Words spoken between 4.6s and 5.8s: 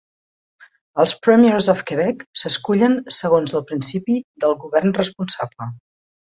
govern responsable.